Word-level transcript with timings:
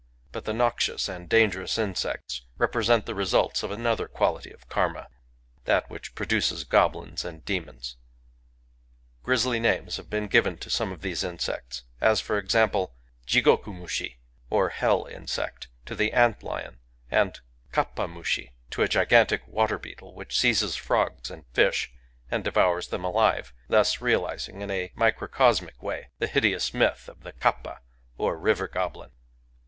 But 0.31 0.45
the 0.45 0.53
noxious 0.53 1.07
and 1.07 1.29
dangerous 1.29 1.77
insects 1.77 2.41
represent 2.57 3.05
the 3.05 3.13
results 3.13 3.61
of 3.61 3.69
another 3.69 4.07
quality 4.07 4.49
of 4.49 4.67
karma,— 4.67 5.09
that 5.65 5.91
which 5.91 6.15
produces 6.15 6.65
goblins^and 6.65 7.45
demons. 7.45 7.97
Grisly 9.21 9.59
names 9.59 9.97
have 9.97 10.09
been 10.09 10.25
given 10.25 10.57
to 10.57 10.71
some 10.71 10.91
of 10.91 11.01
these 11.01 11.23
insects,— 11.23 11.83
as, 12.01 12.19
for 12.19 12.39
example, 12.39 12.95
Jigokumushiy 13.27 14.15
or" 14.49 14.69
Hell 14.69 15.05
insect," 15.05 15.67
to 15.85 15.93
the 15.93 16.13
ant 16.13 16.41
lion; 16.41 16.79
and 17.11 17.39
Kappa 17.71 18.07
musbiy 18.07 18.49
to 18.71 18.81
a 18.81 18.87
gigantic 18.87 19.47
water 19.47 19.77
beetle 19.77 20.15
which 20.15 20.35
seizes 20.35 20.75
frogs 20.75 21.29
and 21.29 21.45
fish, 21.53 21.91
and 22.31 22.43
devours 22.43 22.87
then> 22.87 23.03
alive, 23.03 23.53
thus, 23.69 23.97
realiz 23.97 24.49
ing, 24.49 24.61
in 24.61 24.71
a 24.71 24.91
microcosmic 24.95 25.79
way, 25.83 26.09
the 26.17 26.25
hideous 26.25 26.73
myth 26.73 27.07
of 27.07 27.21
the 27.21 27.33
Kappa^ 27.33 27.77
or 28.17 28.35
River 28.39 28.67
goblin. 28.67 29.11